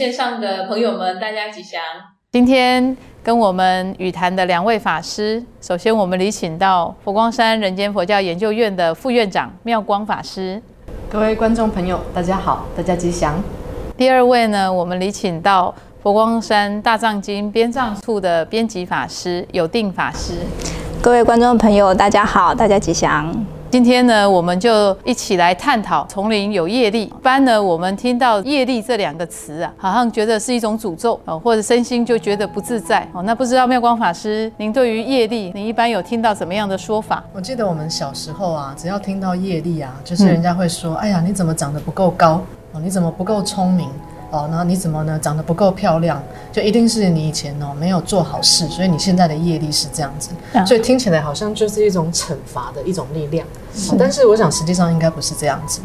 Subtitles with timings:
[0.00, 1.78] 线上的朋友们，大家吉祥。
[2.32, 10.62] 今天跟我们语谈的两位法师，首先我们礼请到佛光山人间佛教研究院的副院长妙光法师。
[11.10, 13.38] 各位观众朋友，大家好，大家吉祥。
[13.98, 20.38] 第二位呢，我们礼请到佛光山大藏经编藏处的编辑法师有定法师。
[21.02, 23.30] 各位观众朋友，大家好，大家吉祥。
[23.70, 27.04] 今天呢，我们就一起来探讨丛林有业力。
[27.04, 33.22] 一般呢，我们听到业力这两个词啊，好像觉得是一种诅咒哦，或者身心就觉得不自在哦。
[33.22, 37.22] 那不知道妙光法师，您对于业力，您一般有听到怎么样的说法？
[37.32, 42.80] 我记得我们小时候啊，只要听到业力啊，就是人家会说：“哎呀，你怎么长得不够高哦？
[42.82, 43.88] 你怎么不够聪明？”
[44.32, 45.18] 哦，然后你怎么呢？
[45.20, 50.30] 长得不够漂亮，就一定是你以前哦没有做好事，所以你现在的业力是这样子，
[50.64, 53.44] 所以听起来好像就是一种惩罚的一种力量。
[53.98, 55.80] 但是我想实际上应该不是这样子。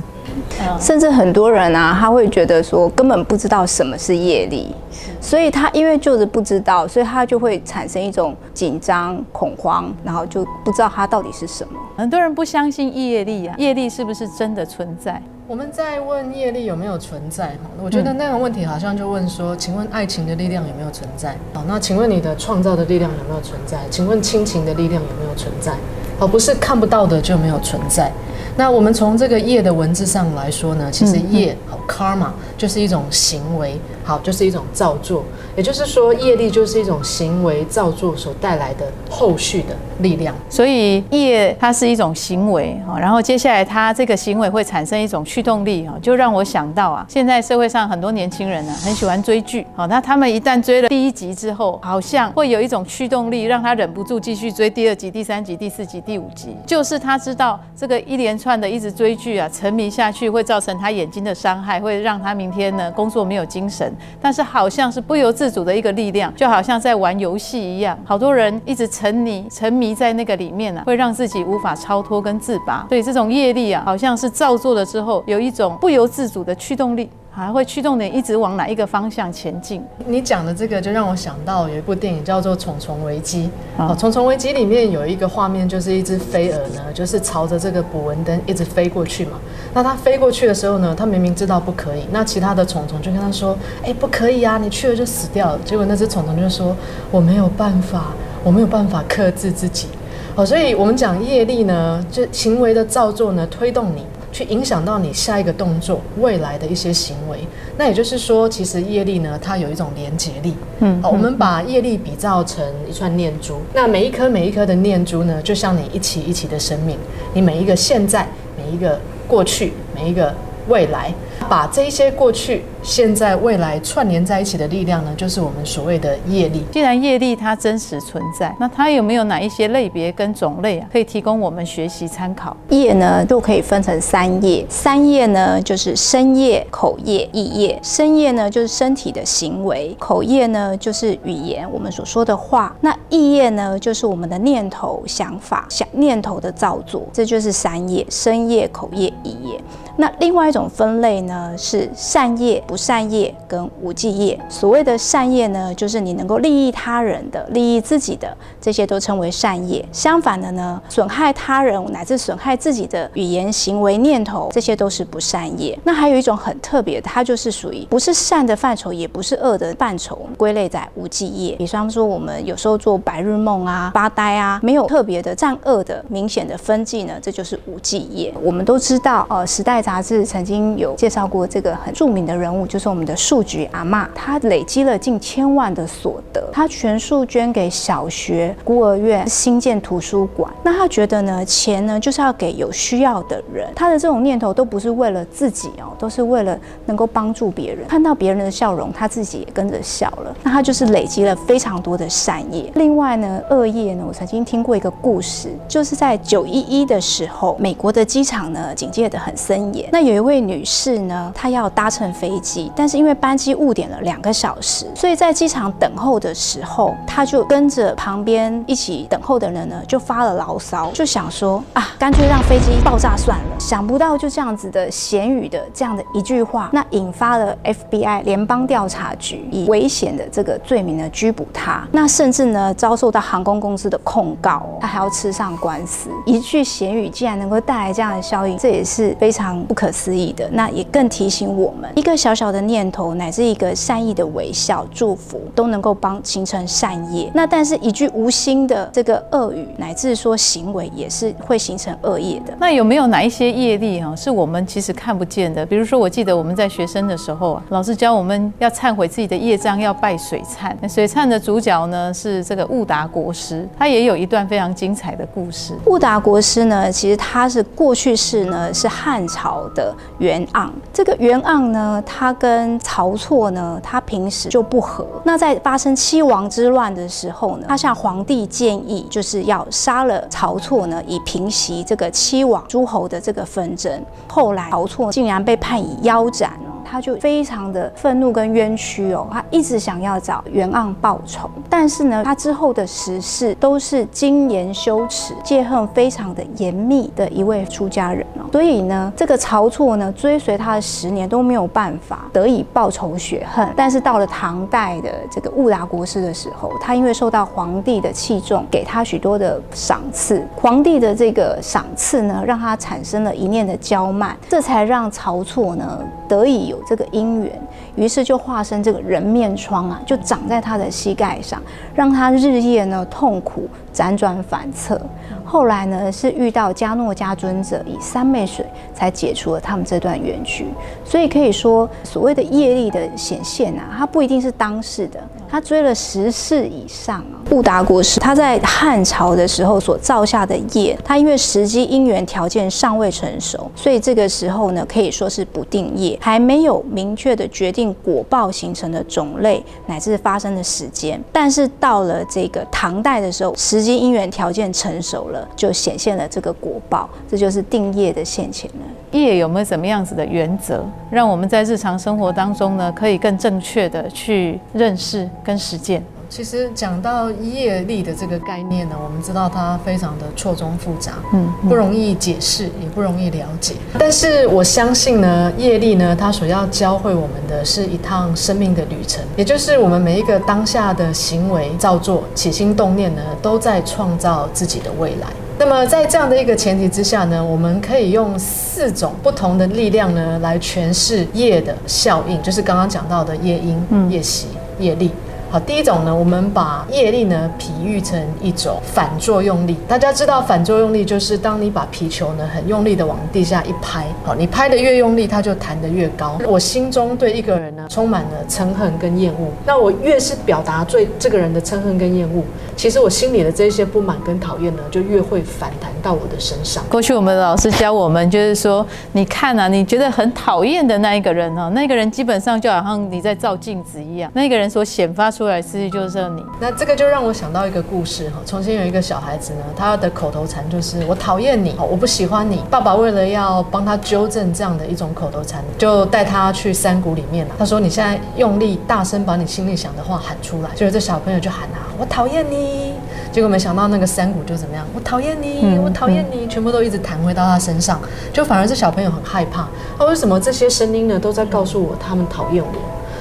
[0.79, 4.73] 甚至很多人啊，他会觉得说根本不知道什么是业力，
[5.21, 11.79] 所以他因为就是不知道，所以他就会产生一种紧张恐慌，然后就不知道它到底是什么。
[11.95, 15.21] 很多人不相信业力啊，业力是不是真的存在？
[15.47, 17.69] 我们在问业力有没有存在哈？
[17.81, 21.37] 我觉得那个问题好像就问说，请问爱情的力量有没有存在？
[21.53, 23.77] 好，那请问你的创造的力量有没有存在？
[23.89, 25.73] 请问亲情的力量有没有存在？
[26.19, 28.11] 哦，不是看不到的就没有存在。
[28.57, 32.27] 那我们从这个业的文字上来说呢，其实业和 karma
[32.57, 35.23] 就是一种行为，好就是一种造作。
[35.55, 40.35] 也就是说，业力就是一种行为造作所带来的后续的力量。
[40.49, 56.53] 所以业它是一种行为哈，然后接下来它这个行为会产生一种驱动力哈，就让我想到啊，现在社会上很多年轻人呢很喜欢追剧好，那他们一旦追了第一集之后，好像会有一种驱动力，让他忍不住继续追第二集、第三集、第四集、第五集。
[56.65, 63.91] 就是他知道这个一连串的一直追剧啊，沉迷下去会造成他眼睛的伤害，会让他明明天呢工作没有精神。
[64.21, 72.85] 但是好像是不由自主的一个力量，就好像在玩游戏一样，好多人一直沉迷沉迷在那个里面啊，会让自己无法超脱跟自拔。
[72.87, 77.09] 所以这种业力啊，好像是造作了之后，有一种不由自主的驱动力。
[77.35, 79.83] 还会驱动你一直往哪一个方向前进？
[80.05, 83.49] 你讲的这个就让我想到有一部电影叫做《虫虫危机》。
[83.83, 89.31] 哦，《虫虫危机》里面有一个画面，就是一只飞蛾呢，就是朝着这个捕蚊灯一直飞过去嘛。
[89.73, 96.73] 那它飞过去的时候呢，它明明知道不可以，那其他的虫虫就跟它说：“哎，不可以啊，你去了就死掉了。”结果那只虫虫就说
[97.11, 98.13] ：“我没有办法，
[98.45, 99.89] 我没有办法克制自己。”
[100.35, 104.05] 哦，所以我们讲业力呢，就行为的造作呢，推动你。
[104.35, 107.39] 去影响到你下一个动作、未来的一些行为，
[107.77, 110.53] 那也就是说，其实业力呢，它有一种连结力。
[110.79, 116.97] 嗯，好，我们把业力比造成一串念珠，那每一颗每一颗的念珠呢，就像你一期一期的生命，
[117.33, 120.35] 你每一个现在、每一个过去、每一个
[120.67, 121.13] 未来。
[121.47, 126.63] 把这些过去、现在、未来串联在一起的力量呢，就是我们所谓的业力。
[126.71, 132.55] 既然业力它真实存在，那它有没有哪一些类别跟种类啊，可以提供我们学习参考？
[132.69, 134.63] 业呢，都可以分成三业。
[134.69, 137.79] 三业呢，就是身业、口业、意业。
[137.81, 142.75] 身业呢，就是身体的行为；口业呢，就是语言，我们所说的话。
[142.81, 147.01] 那意业呢，就是我们的念头、想法、想念头的造作。
[147.11, 149.59] 这就是三业：身业、口业、意业。
[149.97, 154.39] 那另外一种分类呢，是善业、不善业跟无记业。
[154.49, 159.83] 所谓的善业呢，就是你能够利益他人的、利益自己的，这些都称为善业。
[159.91, 165.77] 相反的呢，损害他人乃至损害自己的语言、行为、念头，这些都是不善业。
[165.83, 171.55] 那还有一种很特别，它就是属于不是善的范畴，也不是恶的范畴，归类在无记业。
[171.55, 178.33] 比方说，我们有时候做白日梦啊、发呆啊，没有特别的善恶的明显的分际呢，这就是无记业。
[178.41, 179.75] 我们都知道，呃，时代。
[179.85, 190.51] 杂志曾经有介绍过这个很著名的人物，就是我们的数据阿妈，她累积了近千万的所得，她全数捐给小学、孤儿院、新建图书馆。
[190.63, 197.87] 那她觉得呢，钱呢就是要给有需要的人，她的这种念头都不是为了自己哦，都是为了能够帮助别人。
[197.87, 200.35] 看到别人的笑容，她自己也跟着笑了。
[200.43, 202.71] 那她就是累积了非常多的善业。
[202.75, 209.89] 另外呢，恶业呢，我曾经听过一个故事，就是在九一一的时候，美国的机场呢警戒的很森严。
[209.91, 212.44] 那有一位女士呢，她要搭乘飞机，
[212.75, 223.59] 但是因为班机误点了两个小时，所以在机场等候的时候，他就跟着旁边一起等候的人呢，就发了牢骚，就想说啊，干脆让飞机爆炸算了。
[223.59, 236.09] 想不到就这样子的咸语的这样的一句话，那引发了 FBI 联邦调查局以危险的这个罪名呢拘捕他，那甚至呢遭受到航空公司的控告，他还要吃上官司。
[236.25, 239.55] 一句咸语竟然能够带来这样的效应，这也是非常。
[239.65, 247.31] 不可思议的，那也更提醒我们，一个小小的念头乃至一个善意的微笑、祝福，都能够帮形成善业。
[247.33, 252.53] 那但是一句无心的这个恶语，乃至说行为，也是会形成恶业的。
[252.59, 255.65] 那有没有哪一些业力哈，是我们其实看不见的？
[255.65, 260.73] 比如说，我记得我们在学生的时候啊，老师教我们要忏悔自己的业障，要拜水忏。
[260.89, 265.73] 水忏的主角呢是这个悟达国师，他也有一段非常精彩的故事。
[265.85, 270.69] 悟达国师呢，其实他是过去式呢是汉朝的元盎。
[270.93, 275.05] 这个元盎呢，他他跟曹错呢，他平时就不和。
[275.25, 284.03] 那在发生七王之乱的时候呢，他向皇帝建议，就是要杀了曹错呢，以平息这个七王诸侯的这个纷争。
[284.27, 286.53] 后来曹错竟然被判以腰斩。
[286.85, 303.67] 他就非常的愤怒跟冤屈哦，他一直想要找袁盎报仇，但是呢，他之后的时事都是精严羞耻、戒恨非常的严密的一位出家人哦，所以呢，这个晁错呢，追随他的十年都没有办法得以报仇雪恨。
[303.75, 316.83] 但是到了唐代的这个悟达国师的时候，他因为受到皇帝的器重，给他许多的赏赐，皇帝的这个赏赐呢，让他产生了一念的骄慢，这才让晁错呢得以有。
[316.85, 317.61] 这个因缘，
[317.95, 321.61] 于是就化身这个人面疮啊，就长在他的膝盖上，
[321.93, 323.67] 让他日夜呢痛苦。
[323.95, 324.99] 辗转反侧，
[325.45, 330.67] 后来呢是遇到迦诺迦尊者以三昧水才解除了他们这段冤屈。
[331.05, 335.19] 所以可以说，所谓的业力的显现啊，它不一定是当世的，
[335.49, 337.39] 他追了十世以上啊。
[337.45, 351.23] 布达国师他在汉朝的时候所造下的业，他因为时机因缘条件尚未成熟，所以这个时候呢可以说是不定业，还没有明确的决定果报形成的种类乃至发生的时间。
[351.31, 358.85] 但是到了这个唐代的时候，时机因缘条件成熟了，就显现了这个果报，这就是定业的现前了。
[359.11, 366.03] 业有没有什么样子的原则，让我们在日常生活当中呢，可以更正确的去认识跟实践？
[366.35, 373.75] 其实讲到业力的这个概念呢，我们知道它非常的错综复杂，嗯，不容易解释，也不容易了解。
[373.97, 385.27] 但是我相信呢，业力呢，它所要教会我们的是一趟生命的旅程，也就是我们每一个当下的行为造作、起心动念呢，都在创造自己的未来。
[385.57, 394.47] 那么在这样的一个前提之下呢，我们可以用四种不同的力量呢，来诠释业的效应，就是刚刚讲到的业因、业习、
[394.79, 395.09] 业力。
[395.55, 399.77] 好，第一种呢，我们把业力呢比喻成一种反作用力。
[399.87, 406.37] 大家知道反作用力就是当你把皮球呢很用力的往地下一拍，好，你拍的越用力，它就弹得越高。
[406.45, 412.43] 我心中对一个人呢充满了憎恨跟厌恶，那我越是表达对这个人的憎恨跟厌恶，
[412.75, 416.83] 其实我心里的这些不满跟讨厌呢就越会反弹到我的身上。
[416.89, 425.25] 过去我们的老师教我们就是说，你看啊，你觉得很讨厌的那一个人哦，那个人基本上就好像你在照镜子一样，那个人所显发。
[425.35, 428.39] 出来实际就是你，那这个就让我想到一个故事哈。
[428.45, 432.61] 从前有一个小孩子呢，他的口头禅就是“我讨厌你，我不喜欢你”。
[432.71, 437.55] 爸爸为了要帮他纠正这样的一种口头禅，就带他去山谷里面了。
[437.59, 442.93] 他说：“你现在用力大声把你心里想的话喊出来。”就是这小朋友就喊啊：“我讨厌你！”
[443.31, 447.99] 结果没想到那个山谷就怎么样？“我讨厌你，我讨厌你！”全部都一直弹回到他身上，
[448.31, 449.67] 就反而是小朋友很害怕。
[449.97, 452.71] 他为什么这些声音呢都在告诉我他们讨厌我？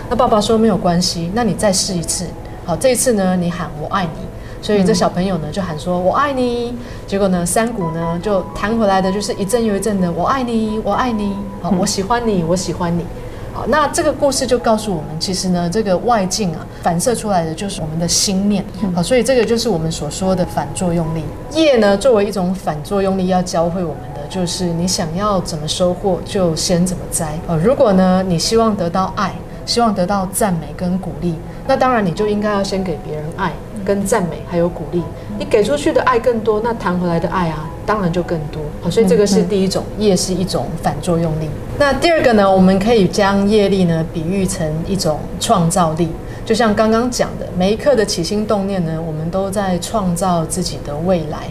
[0.08, 2.26] 那爸爸说没有关系，那你再试一次。
[2.64, 4.20] 好，这一次呢，你喊我爱你，
[4.62, 6.76] 所以这小朋友呢就喊说我爱你。
[7.06, 11.36] 结果呢，山谷呢就弹回来的就是一阵又一阵的我爱你，我爱你。
[11.60, 13.04] 好，我喜欢你，我喜欢你。
[13.52, 18.64] 好，那这个故事就告诉我们，其实呢，这个外境啊反射出来的就是我们的心念。
[18.94, 21.24] 好，所以这个就是我们所说的反作用力。
[21.50, 27.36] 业呢作为一种反作用力，要教会我们的就是你想要怎么收获，就先怎么栽。
[27.48, 29.32] 哦，如果呢你希望得到爱。
[29.66, 31.34] 希望得到赞美跟鼓励，
[31.66, 33.50] 那当然你就应该要先给别人爱、
[33.82, 35.02] 跟赞美还有鼓励。
[35.38, 38.60] 你给出去的爱更多，那弹回来的爱啊，当然就更多。
[38.82, 41.48] 好，所以这个是第一种，业是一种反作用力。
[41.78, 46.10] 那第二个呢，我们可以将业力呢比喻成一种创造力，
[46.44, 51.48] 就像刚刚讲的，每一刻的起心动念呢，我们都在创造自己的未来。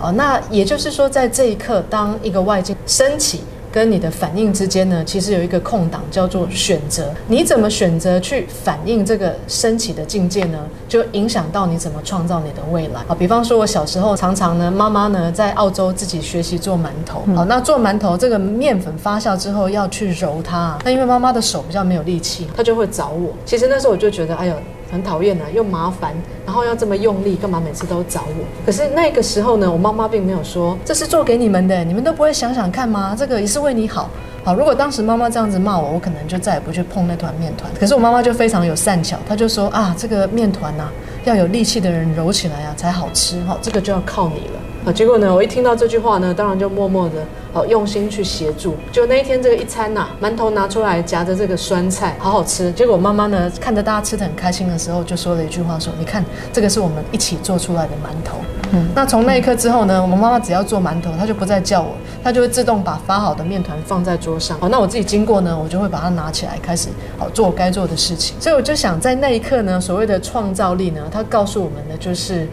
[0.00, 3.42] 哦，那也就是说，在这一刻，当一个外境升起。
[3.72, 7.12] 跟你的反应之间呢，其实有一个空档，叫做选择。
[7.28, 10.58] 你怎么选择去反应这个升起的境界呢？
[10.88, 13.00] 就影响到你怎么创造你的未来。
[13.08, 17.22] 啊，比方说，我小时候常常呢，妈妈呢在澳洲自己学习做馒头。
[17.34, 23.32] 好，那做馒头这个面粉发酵之后要去揉它，那因为妈妈的手比较没有力气，她就会找我。
[23.44, 24.54] 其实那时候我就觉得，哎呦。
[24.90, 26.12] 很讨厌啊，又麻烦，
[26.44, 28.44] 然后要这么用力，干嘛每次都找我？
[28.66, 33.14] 可是那个时候呢，我妈妈并没有说这是做给你们的，你们都不会想想看吗？
[33.18, 34.10] 这个也是为你好。
[34.42, 37.70] 好，如果当时妈妈这样子骂我，我可能就再也不去碰那团面团。
[37.78, 40.88] 可是我妈妈就非常有善巧，她就说啊，这个面团呐、
[41.24, 44.60] 要有力气的人揉起来啊才好吃哈，这个就要靠你了。
[44.86, 47.16] 啊，结果呢，我一听到这句话呢，当然就默默的
[47.52, 48.74] 哦用心去协助。
[48.92, 52.70] 就那一天这个一餐呐、馒头拿出来夹着这个酸菜，好好吃。
[52.72, 58.38] 结果妈妈呢看着大家吃的很开心的时候，就说了一句话说：“你看，这个是我们一起做出来的馒头。”
[58.72, 61.88] 嗯，那从那一刻之后呢，我们妈妈只要做馒头，她就不再叫我，
[62.22, 64.58] 她就会自动把发好的面团放在桌上。
[64.60, 66.88] 好，那我自己经过呢，我就会把它拿起来，开始
[67.18, 68.36] 好做我该做的事情。
[68.40, 72.46] 所以我就想，在那一刻呢，所谓的创造力呢，它告诉我们的就是。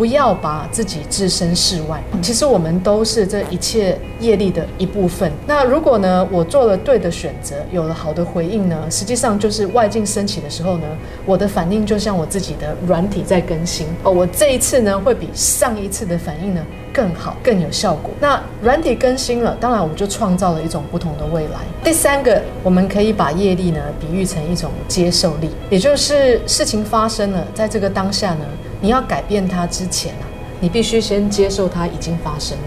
[0.00, 5.30] 不要把自己置身事外，其实我们都是这一切业力的一部分。
[5.46, 10.86] 那如果呢，我做了对的选择，有了好的回应呢，实际上就是外境升起的时候呢，
[11.26, 16.64] 我的反应就像我自己的软体在更新哦，我这一次呢会比上一次的反应呢
[16.94, 18.10] 更好、更有效果。
[18.18, 21.58] 那软体更新了，当然我们就创造了一种不同的未来。
[21.84, 28.46] 第三个，我们可以把业力呢比喻成一种接受力，也就是事情发生了，在这个当下呢。
[28.80, 30.24] 你要改变它之前啊，
[30.60, 32.64] 你必须先接受它已经发生了。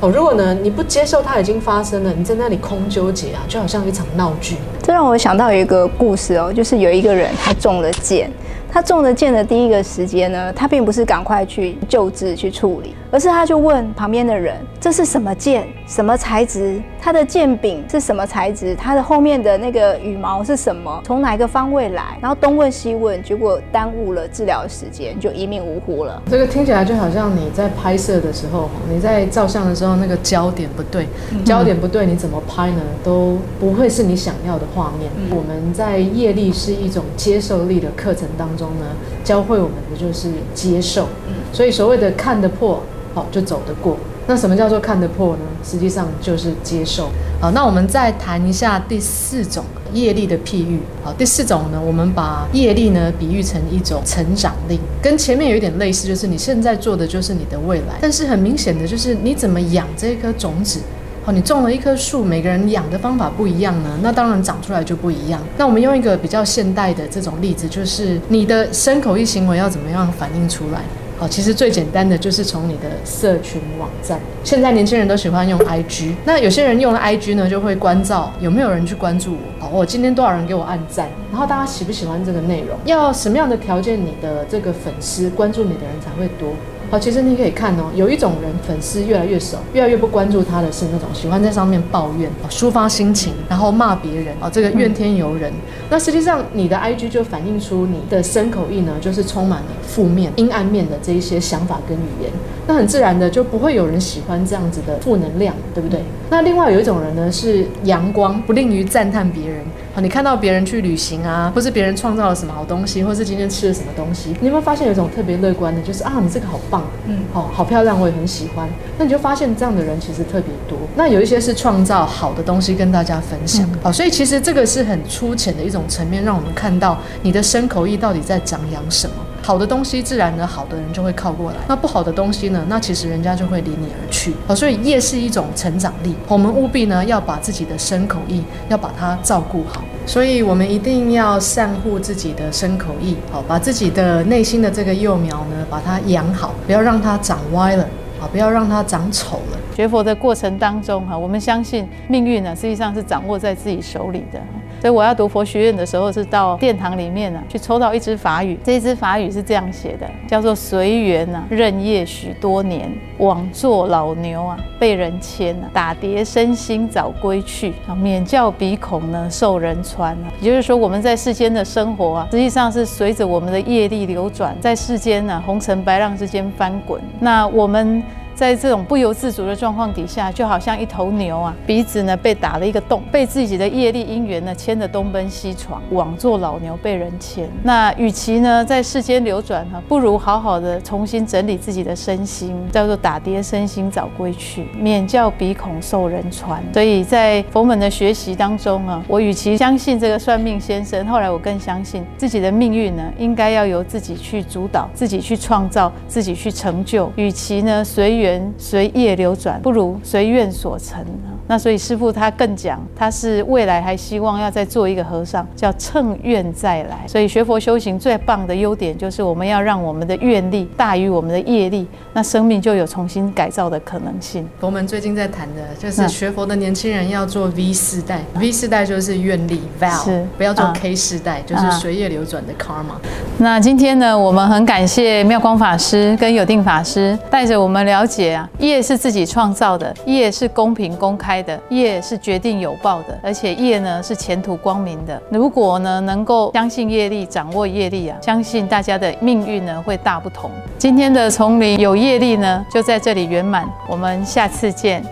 [0.00, 4.56] 哦，如果呢你不接受它已经发生了，你在那里空纠结啊，就好像一场闹剧。
[4.82, 8.30] 这让我想到有一个故事哦，就是有一个人他中了箭，
[8.70, 15.68] 他中了箭的第一个时间呢，他并不是赶快去救治去处理，而是他就问旁边的人：“这是什么剑？
[15.86, 16.82] 什么材质？
[17.00, 18.74] 它的剑柄是什么材质？
[18.74, 21.00] 它的后面的那个羽毛是什么？
[21.04, 26.20] 从哪个方位来？”然后东问西问，结果耽误了治疗的时间，就一命呜呼了。
[26.28, 31.06] 这个听起来就好像你在拍摄的时候，你在照相的时候，那个焦点不对，
[31.44, 32.82] 焦点不对，你怎么拍呢？
[33.04, 35.08] 都不会是你想要的画面。
[35.30, 38.86] 我们在业力是一种接受力的课程当中呢，
[39.22, 41.06] 教会我们的就是接受。
[41.52, 42.82] 所以所谓的看得破，
[43.14, 43.96] 好就走得过。
[44.26, 45.42] 那什么叫做看得破呢？
[45.62, 47.10] 实际上就是接受。
[47.40, 50.80] 好，那我们再谈一下第四种业力的譬喻。
[51.02, 57.96] 好，第四种呢，我们把业力呢比喻成一种成长力，跟前面有一点类似，就是你现在做的就是你的未来。
[58.00, 60.80] 但是很明显的就是你怎么养这颗种子。
[61.22, 65.38] 好，你种了一棵树，每个人养的方法不一样呢，那当然长出来就不一样。
[65.58, 70.80] 那我们用一个比较现代的这种例子，就是你的身口意行为要怎么样反映出来？
[71.16, 74.20] 好，其实最简单的就是从你的社群网站。
[74.42, 79.64] 现在年轻人都喜欢用 IG，那有些人用了 IG 呢，就会关照有没有人去关注我。
[79.64, 82.76] 好，我今天多少人给我按赞，然后大家喜不喜欢这个内容？
[82.84, 86.50] 要什么样的条件，你的这个粉丝关注你的人才会多？
[86.94, 95.52] 好，其实你可以看哦，有一种人粉丝越来越少，越来越不关注他的是那种喜欢在上面抱怨、抒发心情，然后骂别人哦，这个怨天尤人。
[95.90, 102.30] 那实际上你的 IG 就反映出你的深口意呢，就是充满了负面、阴暗面的这一些想法跟语言。
[102.66, 106.02] 那很自然的就不会有人喜欢这样子的负能量，对不对？
[106.30, 109.60] 那另外有一种人呢是阳光，不吝于赞叹别人。
[109.94, 118.68] 好，你看到别人去旅行啊，或是别人创造了什么好东西，或是今天吃了什么东西，你有没有发现有一种特别乐观的，就是啊，你这个好棒，嗯，好好漂亮，我也很喜欢。
[118.98, 120.76] 那你就发现这样的人其实特别多。
[120.96, 129.14] 那有一些是创造好的东西跟大家分享，好，所以其实这个是很粗浅的一种层面，让我们看到你的身口意到底在张扬什么。
[129.44, 134.32] 好的东西，自然呢，好的人就会靠过来；那不好的东西呢，那其实人家就会离你而去。
[134.46, 139.82] 好，所以业是一种成长力，我们务必呢要把自己的身口意要把它照顾好。
[140.06, 147.86] 所以我们一定要善护自己的身口意，好，把自己的内心的这个幼苗呢，把它养好，不要让它长歪了，
[148.18, 149.58] 好，不要让它长丑了。
[149.76, 154.40] 学佛的过程当中，哈，我们相信命运呢，实际上是掌握在自己手里的。
[154.84, 158.58] 所以我要读佛学院的时候，是到殿堂里面呢，去抽到一支法语。
[158.62, 177.00] 这支法语是这样写的，叫做“随缘啊，任业许多年，枉做老牛啊，被人牵啊，打跌身心早归去啊，免教鼻孔呢，受人穿啊。”也就是说，我们在世间的生活啊，实际上是随着我们的业力流转，在世间呢，红尘白浪之间翻滚。
[177.18, 178.02] 那我们。
[178.34, 187.48] 在这种不由自主的状况底下，就好像一头牛啊，鼻子呢被打了一个洞，被自己的业力因缘呢牵着东奔西闯，枉做老牛被人牵。
[187.62, 196.60] 那与其呢在世间流转哈，不如好好的重新整理自己的身心，叫做打跌身心早归去，免教鼻孔受人传。
[196.72, 207.12] 所以在佛门的学习当中啊，我与其相信这个算命先生，后来我更相信自己的命运呢，应该要由自己去主导，自己去创造，自己去成就。
[207.14, 208.23] 与其呢随缘。
[208.24, 211.04] 缘随业流转，不如随愿所成。
[211.46, 217.06] 那所以师父他更讲，他是未来还希望要再做一个和尚，叫乘愿再来。
[217.06, 224.48] 所以学佛修行最棒的优点就是我们要让我们的愿力大于我们的业力，那生命就有重新改造的可能性。
[224.58, 232.96] 佛门最近在谈的就是嗯学佛的年轻人要做 V 世代，V 世代就是愿力 vow，是不要做啊 K 世代，就是随业流转的 karma。
[233.38, 245.20] 那今天呢，我们很感谢妙光法师跟有定法师带着我们了解啊，业是自己创造的，业是公平公开的，业是决定有报的，而且业呢是前途光明的。
[245.30, 250.48] 如果呢能够相信业力，掌握业力啊，相信大家的命运呢会大不同。
[250.78, 253.68] 今天的丛林有业力呢，就在这里圆满。
[253.88, 255.04] 我们下次见。